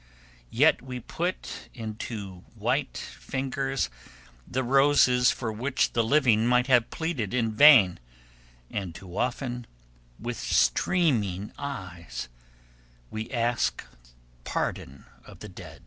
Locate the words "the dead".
15.39-15.79